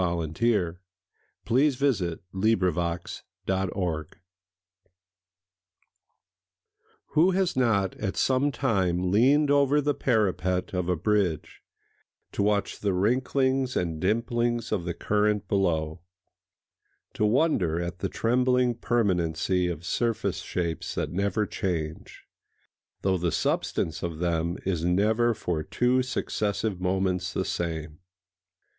[0.03, 0.77] A Mystery of
[1.45, 4.15] Crowds [Pg 203] A Mystery of Crowds
[7.09, 11.61] WHO has not at some time leaned over the parapet of a bridge
[12.31, 16.01] to watch the wrinklings and dimplings of the current below,—to
[17.23, 22.25] wonder at the trembling permanency of surface shapes that never change,
[23.03, 27.99] though the substance of them is never for two successive moments the same?